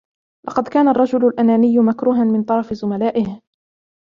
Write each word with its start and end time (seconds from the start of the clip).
لقد 0.47 0.67
كان 0.67 0.87
الرجل 0.87 1.25
الأناني 1.27 1.79
مكروها 1.79 2.23
من 2.23 2.43
طرف 2.43 2.73
زملائه. 2.73 3.41